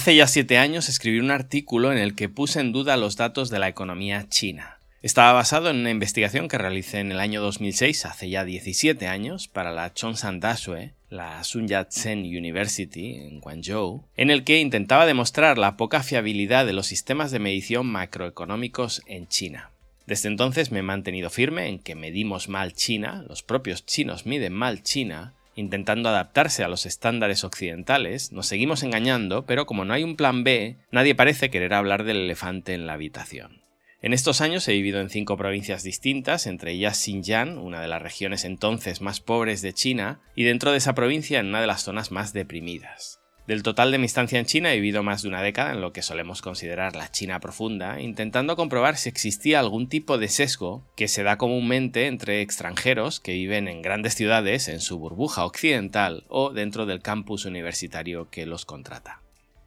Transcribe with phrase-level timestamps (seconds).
[0.00, 3.50] Hace ya siete años escribí un artículo en el que puse en duda los datos
[3.50, 4.78] de la economía china.
[5.02, 9.46] Estaba basado en una investigación que realicé en el año 2006, hace ya 17 años,
[9.46, 15.58] para la Chongsan Dashue, la Sun Yat-sen University en Guangzhou, en el que intentaba demostrar
[15.58, 19.70] la poca fiabilidad de los sistemas de medición macroeconómicos en China.
[20.06, 24.54] Desde entonces me he mantenido firme en que medimos mal China, los propios chinos miden
[24.54, 30.02] mal China, intentando adaptarse a los estándares occidentales, nos seguimos engañando, pero como no hay
[30.02, 33.60] un plan B, nadie parece querer hablar del elefante en la habitación.
[34.02, 38.00] En estos años he vivido en cinco provincias distintas, entre ellas Xinjiang, una de las
[38.00, 41.82] regiones entonces más pobres de China, y dentro de esa provincia en una de las
[41.82, 43.19] zonas más deprimidas.
[43.46, 45.92] Del total de mi estancia en China he vivido más de una década en lo
[45.92, 51.08] que solemos considerar la China profunda, intentando comprobar si existía algún tipo de sesgo que
[51.08, 56.50] se da comúnmente entre extranjeros que viven en grandes ciudades en su burbuja occidental o
[56.50, 59.22] dentro del campus universitario que los contrata.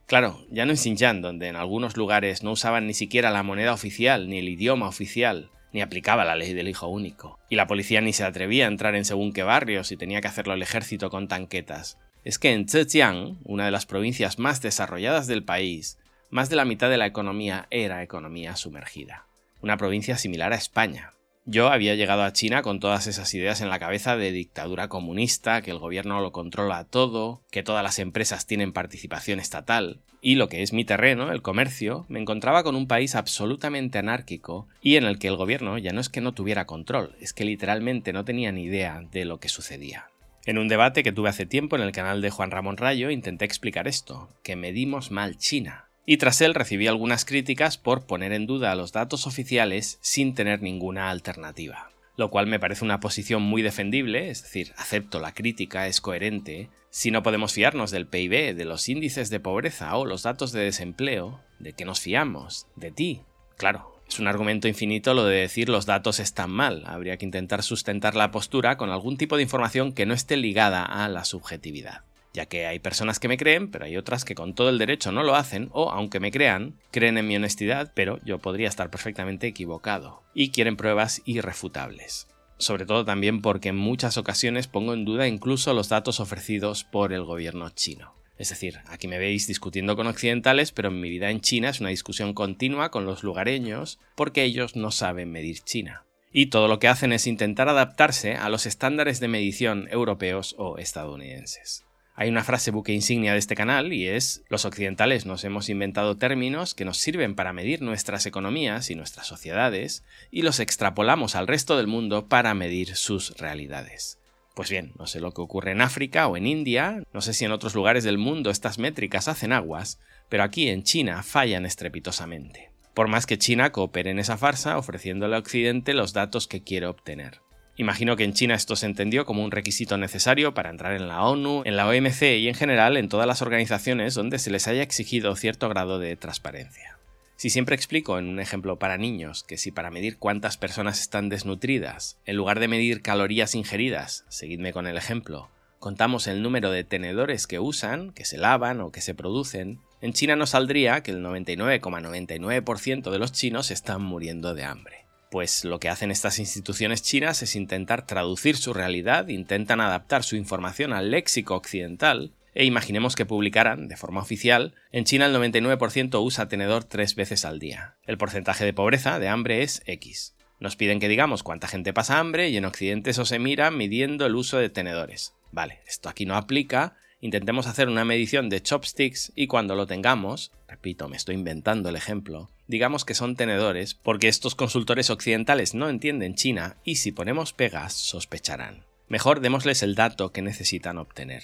[0.05, 3.73] Claro, ya no en Xinjiang, donde en algunos lugares no usaban ni siquiera la moneda
[3.73, 7.99] oficial ni el idioma oficial, ni aplicaba la ley del hijo único, y la policía
[7.99, 11.09] ni se atrevía a entrar en según qué barrios y tenía que hacerlo el ejército
[11.09, 15.97] con tanquetas, es que en Zhejiang, una de las provincias más desarrolladas del país,
[16.29, 19.27] más de la mitad de la economía era economía sumergida.
[19.61, 21.13] Una provincia similar a España.
[21.45, 25.61] Yo había llegado a China con todas esas ideas en la cabeza de dictadura comunista,
[25.61, 30.47] que el gobierno lo controla todo, que todas las empresas tienen participación estatal, y lo
[30.47, 35.03] que es mi terreno, el comercio, me encontraba con un país absolutamente anárquico y en
[35.03, 38.23] el que el gobierno ya no es que no tuviera control, es que literalmente no
[38.23, 40.12] tenía ni idea de lo que sucedía.
[40.45, 43.45] En un debate que tuve hace tiempo en el canal de Juan Ramón Rayo intenté
[43.45, 45.87] explicar esto, que medimos mal China.
[46.05, 50.61] Y tras él recibí algunas críticas por poner en duda los datos oficiales sin tener
[50.61, 51.91] ninguna alternativa.
[52.17, 56.69] Lo cual me parece una posición muy defendible, es decir, acepto la crítica, es coherente.
[56.89, 60.61] Si no podemos fiarnos del PIB, de los índices de pobreza o los datos de
[60.61, 62.67] desempleo, ¿de qué nos fiamos?
[62.75, 63.21] De ti.
[63.55, 66.83] Claro, es un argumento infinito lo de decir los datos están mal.
[66.85, 70.83] Habría que intentar sustentar la postura con algún tipo de información que no esté ligada
[70.83, 72.01] a la subjetividad.
[72.31, 75.11] Ya que hay personas que me creen, pero hay otras que con todo el derecho
[75.11, 78.91] no lo hacen, o aunque me crean, creen en mi honestidad, pero yo podría estar
[78.91, 80.21] perfectamente equivocado.
[80.35, 82.27] Y quieren pruebas irrefutables
[82.59, 87.11] sobre todo también porque en muchas ocasiones pongo en duda incluso los datos ofrecidos por
[87.11, 88.13] el gobierno chino.
[88.43, 91.79] Es decir, aquí me veis discutiendo con occidentales, pero en mi vida en China es
[91.79, 96.03] una discusión continua con los lugareños porque ellos no saben medir China.
[96.29, 100.77] Y todo lo que hacen es intentar adaptarse a los estándares de medición europeos o
[100.77, 101.85] estadounidenses.
[102.15, 106.17] Hay una frase buque insignia de este canal y es los occidentales nos hemos inventado
[106.17, 111.47] términos que nos sirven para medir nuestras economías y nuestras sociedades y los extrapolamos al
[111.47, 114.19] resto del mundo para medir sus realidades.
[114.53, 117.43] Pues bien, no sé lo que ocurre en África o en India, no sé si
[117.43, 119.99] en otros lugares del mundo estas métricas hacen aguas,
[120.29, 122.69] pero aquí en China fallan estrepitosamente.
[122.93, 126.85] Por más que China coopere en esa farsa ofreciéndole a Occidente los datos que quiere
[126.85, 127.41] obtener.
[127.75, 131.23] Imagino que en China esto se entendió como un requisito necesario para entrar en la
[131.23, 134.83] ONU, en la OMC y en general en todas las organizaciones donde se les haya
[134.83, 136.99] exigido cierto grado de transparencia.
[137.35, 141.29] Si siempre explico en un ejemplo para niños que si para medir cuántas personas están
[141.29, 145.49] desnutridas, en lugar de medir calorías ingeridas, seguidme con el ejemplo,
[145.79, 150.13] contamos el número de tenedores que usan, que se lavan o que se producen, en
[150.13, 155.05] China nos saldría que el 99,99% de los chinos están muriendo de hambre.
[155.31, 160.35] Pues lo que hacen estas instituciones chinas es intentar traducir su realidad, intentan adaptar su
[160.35, 166.23] información al léxico occidental e imaginemos que publicaran, de forma oficial, en China el 99%
[166.23, 167.95] usa tenedor tres veces al día.
[168.05, 170.35] El porcentaje de pobreza, de hambre, es X.
[170.59, 174.25] Nos piden que digamos cuánta gente pasa hambre y en Occidente eso se mira midiendo
[174.25, 175.33] el uso de tenedores.
[175.51, 180.51] Vale, esto aquí no aplica, intentemos hacer una medición de chopsticks y cuando lo tengamos,
[180.67, 185.89] repito, me estoy inventando el ejemplo, digamos que son tenedores porque estos consultores occidentales no
[185.89, 188.85] entienden China y si ponemos pegas sospecharán.
[189.09, 191.43] Mejor démosles el dato que necesitan obtener.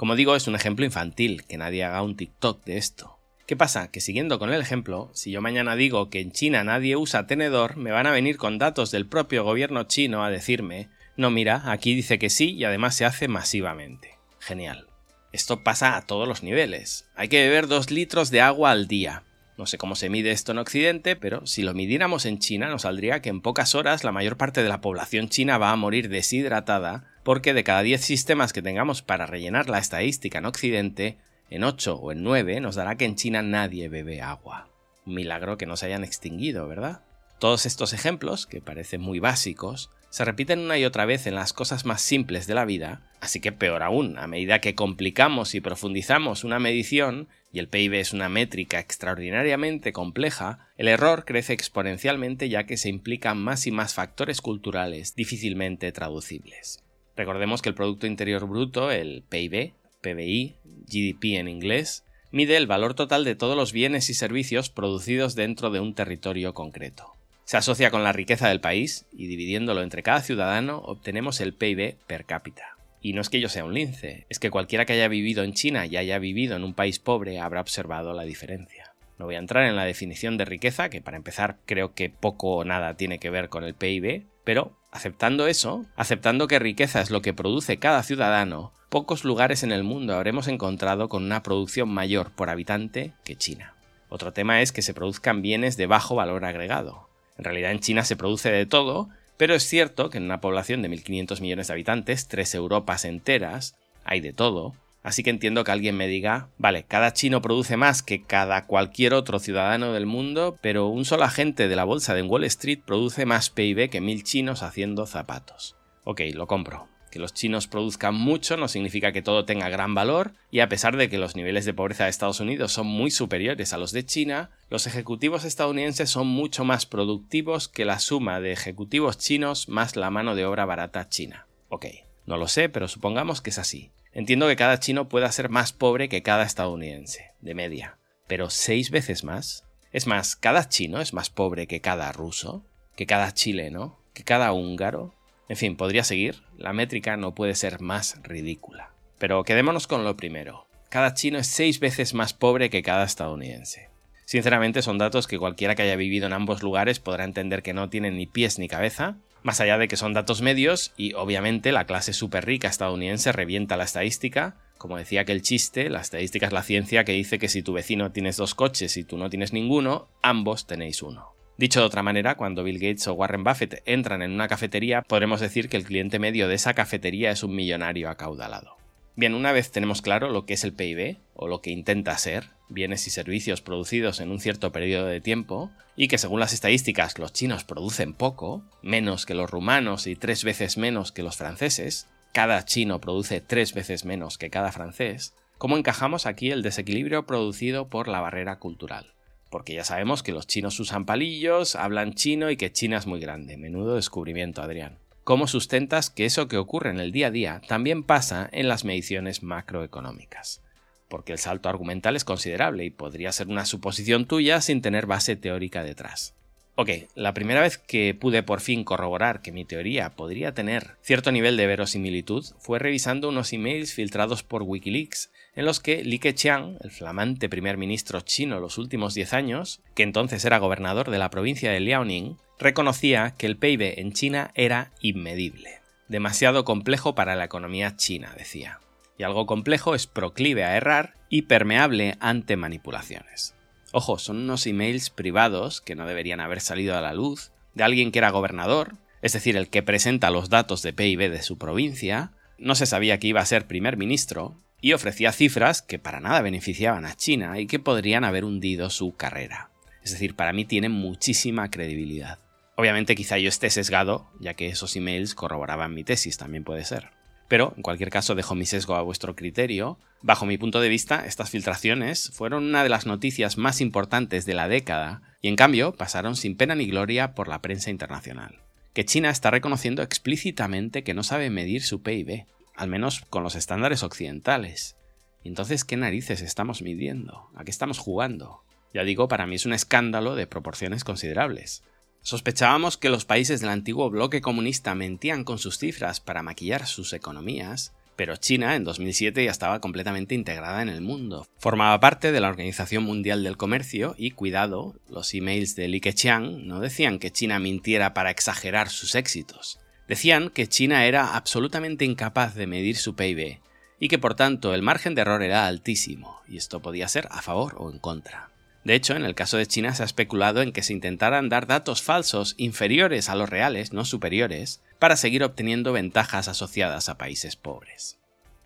[0.00, 3.18] Como digo, es un ejemplo infantil, que nadie haga un TikTok de esto.
[3.46, 3.90] ¿Qué pasa?
[3.90, 7.76] Que siguiendo con el ejemplo, si yo mañana digo que en China nadie usa tenedor,
[7.76, 10.88] me van a venir con datos del propio gobierno chino a decirme,
[11.18, 14.16] no mira, aquí dice que sí y además se hace masivamente.
[14.38, 14.86] Genial.
[15.32, 17.06] Esto pasa a todos los niveles.
[17.14, 19.24] Hay que beber dos litros de agua al día.
[19.58, 22.82] No sé cómo se mide esto en Occidente, pero si lo midiéramos en China nos
[22.82, 26.08] saldría que en pocas horas la mayor parte de la población china va a morir
[26.08, 31.18] deshidratada porque de cada 10 sistemas que tengamos para rellenar la estadística en Occidente,
[31.50, 34.70] en 8 o en 9 nos dará que en China nadie bebe agua.
[35.06, 37.02] Un milagro que no se hayan extinguido, ¿verdad?
[37.38, 41.52] Todos estos ejemplos, que parecen muy básicos, se repiten una y otra vez en las
[41.52, 45.60] cosas más simples de la vida, así que peor aún, a medida que complicamos y
[45.60, 52.48] profundizamos una medición, y el PIB es una métrica extraordinariamente compleja, el error crece exponencialmente
[52.48, 56.82] ya que se implican más y más factores culturales difícilmente traducibles.
[57.20, 60.54] Recordemos que el Producto Interior Bruto, el PIB, PBI,
[60.86, 65.68] GDP en inglés, mide el valor total de todos los bienes y servicios producidos dentro
[65.68, 67.12] de un territorio concreto.
[67.44, 71.96] Se asocia con la riqueza del país y dividiéndolo entre cada ciudadano obtenemos el PIB
[72.06, 72.78] per cápita.
[73.02, 75.52] Y no es que yo sea un lince, es que cualquiera que haya vivido en
[75.52, 78.94] China y haya vivido en un país pobre habrá observado la diferencia.
[79.18, 82.56] No voy a entrar en la definición de riqueza, que para empezar creo que poco
[82.56, 87.12] o nada tiene que ver con el PIB, pero aceptando eso, aceptando que riqueza es
[87.12, 91.88] lo que produce cada ciudadano, pocos lugares en el mundo habremos encontrado con una producción
[91.88, 93.74] mayor por habitante que China.
[94.08, 97.08] Otro tema es que se produzcan bienes de bajo valor agregado.
[97.38, 100.82] En realidad en China se produce de todo, pero es cierto que en una población
[100.82, 105.72] de 1.500 millones de habitantes, tres Europas enteras, hay de todo, así que entiendo que
[105.72, 110.58] alguien me diga, vale, cada chino produce más que cada cualquier otro ciudadano del mundo,
[110.60, 114.22] pero un solo agente de la bolsa de Wall Street produce más PIB que mil
[114.24, 115.76] chinos haciendo zapatos.
[116.04, 116.88] Ok, lo compro.
[117.10, 120.96] Que los chinos produzcan mucho no significa que todo tenga gran valor, y a pesar
[120.96, 124.06] de que los niveles de pobreza de Estados Unidos son muy superiores a los de
[124.06, 129.96] China, los ejecutivos estadounidenses son mucho más productivos que la suma de ejecutivos chinos más
[129.96, 131.46] la mano de obra barata china.
[131.68, 131.86] Ok,
[132.26, 133.90] no lo sé, pero supongamos que es así.
[134.12, 137.98] Entiendo que cada chino pueda ser más pobre que cada estadounidense, de media.
[138.26, 139.64] Pero seis veces más.
[139.92, 142.64] Es más, cada chino es más pobre que cada ruso,
[142.96, 145.14] que cada chileno, que cada húngaro,
[145.48, 148.92] en fin, podría seguir, la métrica no puede ser más ridícula.
[149.18, 150.66] Pero quedémonos con lo primero.
[150.88, 153.90] Cada chino es seis veces más pobre que cada estadounidense.
[154.24, 157.90] Sinceramente son datos que cualquiera que haya vivido en ambos lugares podrá entender que no
[157.90, 161.86] tienen ni pies ni cabeza, más allá de que son datos medios y obviamente la
[161.86, 164.56] clase súper rica estadounidense revienta la estadística.
[164.78, 168.12] Como decía aquel chiste, la estadística es la ciencia que dice que si tu vecino
[168.12, 171.34] tienes dos coches y tú no tienes ninguno, ambos tenéis uno.
[171.58, 175.40] Dicho de otra manera, cuando Bill Gates o Warren Buffett entran en una cafetería, podremos
[175.40, 178.79] decir que el cliente medio de esa cafetería es un millonario acaudalado.
[179.16, 182.50] Bien, una vez tenemos claro lo que es el PIB, o lo que intenta ser,
[182.68, 187.18] bienes y servicios producidos en un cierto periodo de tiempo, y que según las estadísticas
[187.18, 192.08] los chinos producen poco, menos que los rumanos y tres veces menos que los franceses,
[192.32, 197.88] cada chino produce tres veces menos que cada francés, ¿cómo encajamos aquí el desequilibrio producido
[197.88, 199.12] por la barrera cultural?
[199.50, 203.18] Porque ya sabemos que los chinos usan palillos, hablan chino y que China es muy
[203.18, 203.56] grande.
[203.56, 204.98] Menudo descubrimiento, Adrián.
[205.30, 208.84] ¿Cómo sustentas que eso que ocurre en el día a día también pasa en las
[208.84, 210.60] mediciones macroeconómicas?
[211.06, 215.36] Porque el salto argumental es considerable y podría ser una suposición tuya sin tener base
[215.36, 216.34] teórica detrás.
[216.74, 221.30] Ok, la primera vez que pude por fin corroborar que mi teoría podría tener cierto
[221.30, 226.78] nivel de verosimilitud fue revisando unos emails filtrados por Wikileaks en los que Li Keqiang,
[226.80, 231.30] el flamante primer ministro chino los últimos 10 años, que entonces era gobernador de la
[231.30, 235.80] provincia de Liaoning, reconocía que el PIB en China era inmedible.
[236.08, 238.80] Demasiado complejo para la economía china, decía.
[239.16, 243.54] Y algo complejo es proclive a errar y permeable ante manipulaciones.
[243.92, 248.12] Ojo, son unos emails privados que no deberían haber salido a la luz, de alguien
[248.12, 252.32] que era gobernador, es decir, el que presenta los datos de PIB de su provincia,
[252.58, 256.42] no se sabía que iba a ser primer ministro, y ofrecía cifras que para nada
[256.42, 259.70] beneficiaban a China y que podrían haber hundido su carrera.
[260.02, 262.38] Es decir, para mí tienen muchísima credibilidad.
[262.80, 267.10] Obviamente quizá yo esté sesgado, ya que esos emails corroboraban mi tesis, también puede ser.
[267.46, 269.98] Pero, en cualquier caso, dejo mi sesgo a vuestro criterio.
[270.22, 274.54] Bajo mi punto de vista, estas filtraciones fueron una de las noticias más importantes de
[274.54, 278.62] la década y en cambio pasaron sin pena ni gloria por la prensa internacional.
[278.94, 282.46] Que China está reconociendo explícitamente que no sabe medir su PIB,
[282.76, 284.96] al menos con los estándares occidentales.
[285.44, 287.50] entonces, ¿qué narices estamos midiendo?
[287.54, 288.62] ¿A qué estamos jugando?
[288.94, 291.82] Ya digo, para mí es un escándalo de proporciones considerables.
[292.22, 297.12] Sospechábamos que los países del antiguo bloque comunista mentían con sus cifras para maquillar sus
[297.12, 301.46] economías, pero China en 2007 ya estaba completamente integrada en el mundo.
[301.56, 306.66] Formaba parte de la Organización Mundial del Comercio y, cuidado, los emails de Li Keqiang
[306.66, 309.78] no decían que China mintiera para exagerar sus éxitos.
[310.06, 313.60] Decían que China era absolutamente incapaz de medir su PIB
[313.98, 317.40] y que por tanto el margen de error era altísimo, y esto podía ser a
[317.42, 318.50] favor o en contra.
[318.84, 321.66] De hecho, en el caso de China se ha especulado en que se intentaran dar
[321.66, 327.56] datos falsos inferiores a los reales, no superiores, para seguir obteniendo ventajas asociadas a países
[327.56, 328.18] pobres.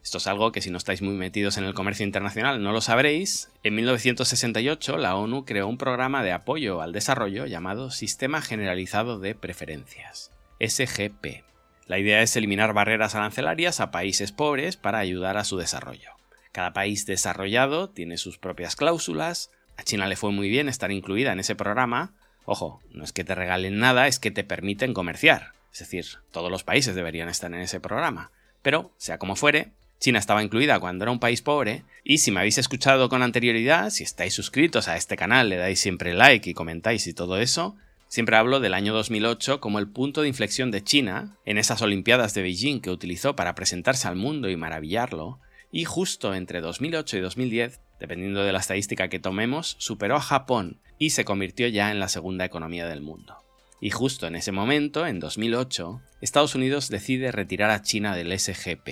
[0.04, 2.82] Esto es algo que si no estáis muy metidos en el comercio internacional no lo
[2.82, 3.50] sabréis.
[3.62, 9.34] En 1968 la ONU creó un programa de apoyo al desarrollo llamado Sistema Generalizado de
[9.34, 10.30] Preferencias.
[10.60, 11.44] SGP.
[11.86, 16.10] La idea es eliminar barreras arancelarias a países pobres para ayudar a su desarrollo.
[16.52, 19.50] Cada país desarrollado tiene sus propias cláusulas.
[19.76, 22.14] A China le fue muy bien estar incluida en ese programa.
[22.44, 25.52] Ojo, no es que te regalen nada, es que te permiten comerciar.
[25.72, 28.30] Es decir, todos los países deberían estar en ese programa.
[28.62, 32.40] Pero, sea como fuere, China estaba incluida cuando era un país pobre, y si me
[32.40, 36.54] habéis escuchado con anterioridad, si estáis suscritos a este canal, le dais siempre like y
[36.54, 37.76] comentáis y todo eso,
[38.14, 42.32] Siempre hablo del año 2008 como el punto de inflexión de China en esas Olimpiadas
[42.32, 45.40] de Beijing que utilizó para presentarse al mundo y maravillarlo,
[45.74, 50.80] y justo entre 2008 y 2010, dependiendo de la estadística que tomemos, superó a Japón
[50.98, 53.38] y se convirtió ya en la segunda economía del mundo.
[53.80, 58.88] Y justo en ese momento, en 2008, Estados Unidos decide retirar a China del SGP,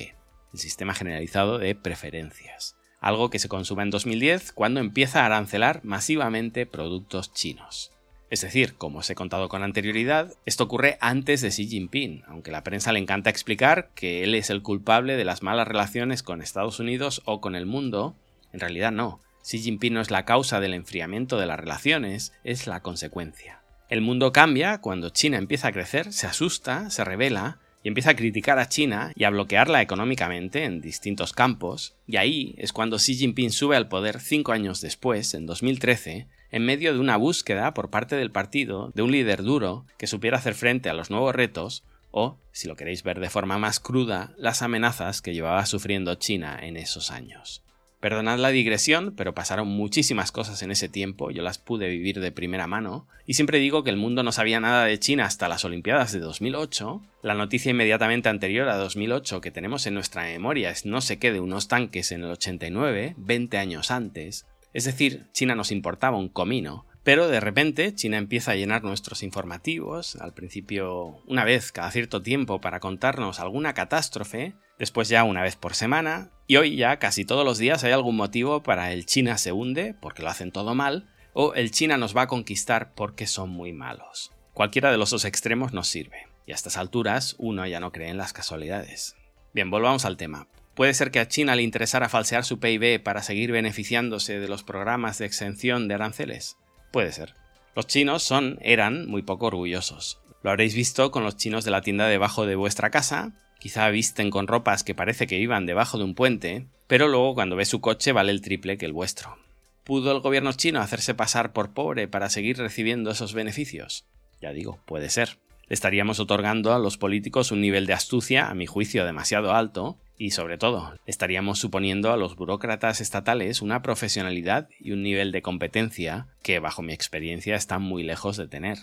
[0.53, 5.85] el Sistema Generalizado de Preferencias, algo que se consuma en 2010 cuando empieza a arancelar
[5.85, 7.93] masivamente productos chinos.
[8.33, 12.51] Es decir, como os he contado con anterioridad, esto ocurre antes de Xi Jinping, aunque
[12.51, 16.41] la prensa le encanta explicar que él es el culpable de las malas relaciones con
[16.41, 18.17] Estados Unidos o con el mundo,
[18.55, 19.21] en realidad no.
[19.43, 23.61] Xi Jinping no es la causa del enfriamiento de las relaciones, es la consecuencia.
[23.91, 28.17] El mundo cambia cuando China empieza a crecer, se asusta, se revela y empieza a
[28.17, 33.15] criticar a China y a bloquearla económicamente en distintos campos, y ahí es cuando Xi
[33.15, 37.91] Jinping sube al poder cinco años después, en 2013, en medio de una búsqueda por
[37.91, 41.83] parte del partido de un líder duro que supiera hacer frente a los nuevos retos
[42.13, 46.59] o, si lo queréis ver de forma más cruda, las amenazas que llevaba sufriendo China
[46.63, 47.63] en esos años.
[48.01, 52.33] Perdonad la digresión, pero pasaron muchísimas cosas en ese tiempo, yo las pude vivir de
[52.33, 55.65] primera mano, y siempre digo que el mundo no sabía nada de China hasta las
[55.65, 57.01] Olimpiadas de 2008.
[57.23, 61.33] La noticia inmediatamente anterior a 2008 que tenemos en nuestra memoria es no sé qué
[61.33, 66.29] de unos tanques en el 89, 20 años antes, es decir, China nos importaba un
[66.29, 66.87] comino.
[67.05, 72.23] Pero de repente China empieza a llenar nuestros informativos, al principio una vez cada cierto
[72.23, 77.25] tiempo para contarnos alguna catástrofe, después ya una vez por semana, y hoy ya casi
[77.25, 80.77] todos los días hay algún motivo para el China se hunde, porque lo hacen todo
[80.77, 84.31] mal, o el China nos va a conquistar porque son muy malos.
[84.55, 88.11] Cualquiera de los dos extremos nos sirve, y a estas alturas uno ya no cree
[88.11, 89.17] en las casualidades.
[89.53, 90.47] Bien, volvamos al tema.
[90.75, 94.63] ¿Puede ser que a China le interesara falsear su PIB para seguir beneficiándose de los
[94.63, 96.57] programas de exención de aranceles?
[96.91, 97.35] Puede ser.
[97.77, 100.21] Los chinos son, eran, muy poco orgullosos.
[100.43, 104.31] Lo habréis visto con los chinos de la tienda debajo de vuestra casa, quizá visten
[104.31, 107.81] con ropas que parece que iban debajo de un puente, pero luego cuando ve su
[107.81, 109.37] coche vale el triple que el vuestro.
[109.85, 114.07] ¿Pudo el gobierno chino hacerse pasar por pobre para seguir recibiendo esos beneficios?
[114.41, 115.39] Ya digo, puede ser.
[115.69, 119.99] Le estaríamos otorgando a los políticos un nivel de astucia, a mi juicio, demasiado alto,
[120.19, 125.43] y sobre todo, estaríamos suponiendo a los burócratas estatales una profesionalidad y un nivel de
[125.43, 128.79] competencia que, bajo mi experiencia, están muy lejos de tener.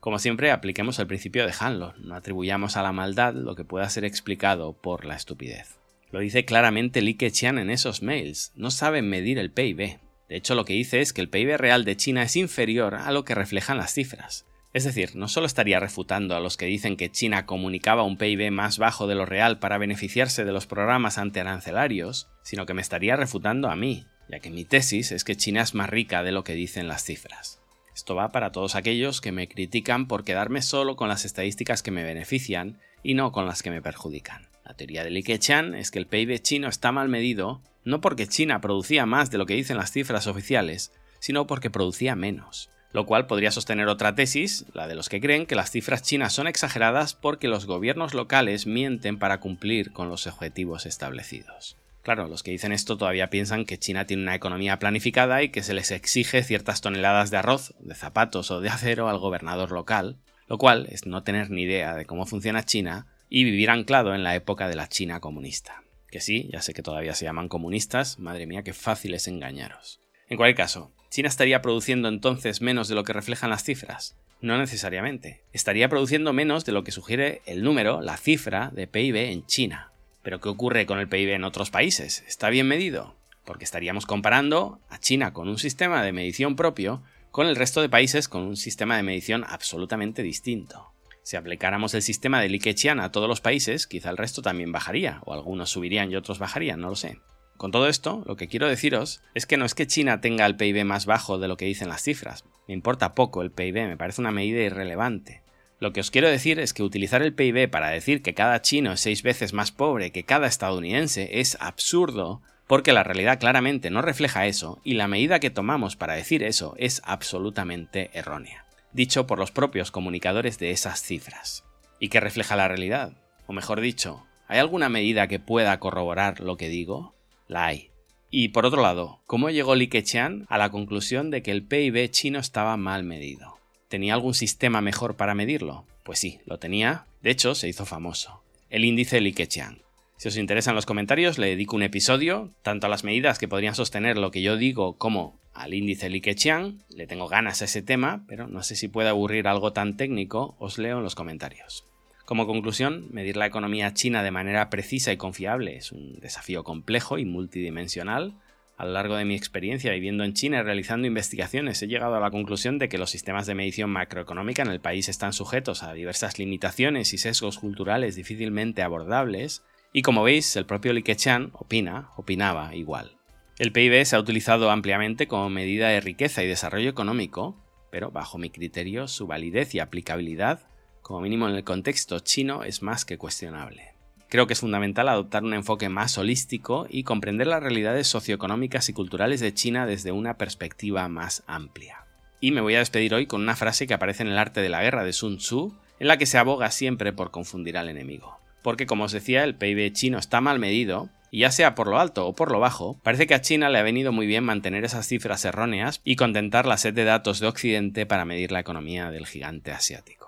[0.00, 3.88] Como siempre, apliquemos el principio de Hanlon, no atribuyamos a la maldad lo que pueda
[3.88, 5.78] ser explicado por la estupidez.
[6.12, 9.98] Lo dice claramente Li Keqiang en esos mails, no saben medir el PIB.
[10.28, 13.10] De hecho, lo que dice es que el PIB real de China es inferior a
[13.10, 14.46] lo que reflejan las cifras.
[14.74, 18.50] Es decir, no solo estaría refutando a los que dicen que China comunicaba un PIB
[18.50, 23.14] más bajo de lo real para beneficiarse de los programas antiarancelarios, sino que me estaría
[23.14, 26.42] refutando a mí, ya que mi tesis es que China es más rica de lo
[26.42, 27.60] que dicen las cifras.
[27.94, 31.92] Esto va para todos aquellos que me critican por quedarme solo con las estadísticas que
[31.92, 34.48] me benefician y no con las que me perjudican.
[34.64, 38.26] La teoría de Li Keqiang es que el PIB chino está mal medido no porque
[38.26, 40.90] China producía más de lo que dicen las cifras oficiales,
[41.20, 45.46] sino porque producía menos lo cual podría sostener otra tesis, la de los que creen
[45.46, 50.28] que las cifras chinas son exageradas porque los gobiernos locales mienten para cumplir con los
[50.28, 51.76] objetivos establecidos.
[52.02, 55.64] Claro, los que dicen esto todavía piensan que China tiene una economía planificada y que
[55.64, 60.18] se les exige ciertas toneladas de arroz, de zapatos o de acero al gobernador local,
[60.46, 64.22] lo cual es no tener ni idea de cómo funciona China y vivir anclado en
[64.22, 65.82] la época de la China comunista.
[66.12, 69.98] Que sí, ya sé que todavía se llaman comunistas, madre mía, qué fácil es engañaros.
[70.28, 74.16] En cualquier caso, ¿China estaría produciendo entonces menos de lo que reflejan las cifras?
[74.40, 75.42] No necesariamente.
[75.52, 79.92] Estaría produciendo menos de lo que sugiere el número, la cifra de PIB en China.
[80.24, 82.24] Pero ¿qué ocurre con el PIB en otros países?
[82.26, 83.14] ¿Está bien medido?
[83.44, 87.88] Porque estaríamos comparando a China con un sistema de medición propio con el resto de
[87.88, 90.90] países con un sistema de medición absolutamente distinto.
[91.22, 95.20] Si aplicáramos el sistema de Likhe a todos los países, quizá el resto también bajaría,
[95.26, 97.20] o algunos subirían y otros bajarían, no lo sé.
[97.56, 100.56] Con todo esto, lo que quiero deciros es que no es que China tenga el
[100.56, 102.44] PIB más bajo de lo que dicen las cifras.
[102.66, 105.42] Me importa poco el PIB, me parece una medida irrelevante.
[105.80, 108.92] Lo que os quiero decir es que utilizar el PIB para decir que cada chino
[108.92, 114.00] es seis veces más pobre que cada estadounidense es absurdo, porque la realidad claramente no
[114.00, 119.38] refleja eso y la medida que tomamos para decir eso es absolutamente errónea, dicho por
[119.38, 121.64] los propios comunicadores de esas cifras.
[122.00, 123.12] y que refleja la realidad.
[123.46, 127.13] O mejor dicho, ¿hay alguna medida que pueda corroborar lo que digo?
[127.48, 127.90] La hay.
[128.30, 132.10] Y por otro lado, ¿cómo llegó Li Keqiang a la conclusión de que el PIB
[132.10, 133.58] chino estaba mal medido?
[133.88, 135.86] ¿Tenía algún sistema mejor para medirlo?
[136.02, 137.06] Pues sí, lo tenía.
[137.22, 138.42] De hecho, se hizo famoso.
[138.70, 139.84] El índice Li Keqiang.
[140.16, 143.74] Si os interesan los comentarios, le dedico un episodio, tanto a las medidas que podrían
[143.74, 146.80] sostener lo que yo digo como al índice Likhe-Chiang.
[146.88, 150.56] Le tengo ganas a ese tema, pero no sé si puede aburrir algo tan técnico,
[150.58, 151.84] os leo en los comentarios.
[152.24, 157.18] Como conclusión, medir la economía china de manera precisa y confiable es un desafío complejo
[157.18, 158.34] y multidimensional.
[158.78, 162.20] A lo largo de mi experiencia viviendo en China y realizando investigaciones, he llegado a
[162.20, 165.92] la conclusión de que los sistemas de medición macroeconómica en el país están sujetos a
[165.92, 169.62] diversas limitaciones y sesgos culturales difícilmente abordables,
[169.92, 173.12] y como veis, el propio Li Keqiang opina, opinaba igual.
[173.58, 177.56] El PIB se ha utilizado ampliamente como medida de riqueza y desarrollo económico,
[177.92, 180.66] pero bajo mi criterio su validez y aplicabilidad,
[181.04, 183.92] como mínimo en el contexto chino, es más que cuestionable.
[184.28, 188.92] Creo que es fundamental adoptar un enfoque más holístico y comprender las realidades socioeconómicas y
[188.92, 192.06] culturales de China desde una perspectiva más amplia.
[192.40, 194.68] Y me voy a despedir hoy con una frase que aparece en el arte de
[194.68, 198.40] la guerra de Sun Tzu, en la que se aboga siempre por confundir al enemigo
[198.64, 202.00] porque como os decía, el PIB chino está mal medido, y ya sea por lo
[202.00, 204.86] alto o por lo bajo, parece que a China le ha venido muy bien mantener
[204.86, 209.10] esas cifras erróneas y contentar la sed de datos de Occidente para medir la economía
[209.10, 210.23] del gigante asiático.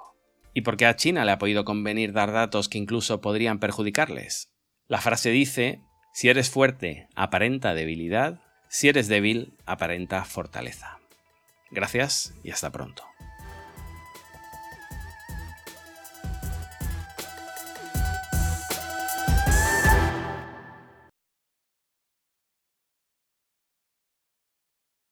[0.57, 4.55] ¿Y por qué a China le ha podido convenir dar datos que incluso podrían perjudicarles?
[4.89, 5.83] La frase dice,
[6.15, 10.99] si eres fuerte, aparenta debilidad, si eres débil, aparenta fortaleza.
[11.71, 13.05] Gracias y hasta pronto.